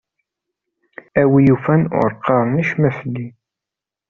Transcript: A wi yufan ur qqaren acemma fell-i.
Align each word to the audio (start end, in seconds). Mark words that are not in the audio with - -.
A 1.21 1.23
wi 1.31 1.41
yufan 1.47 1.81
ur 2.01 2.09
qqaren 2.15 2.59
acemma 2.61 2.89
fell-i. 2.97 3.27